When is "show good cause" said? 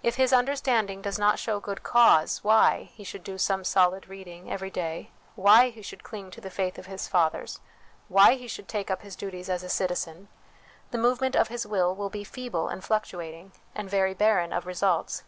1.40-2.44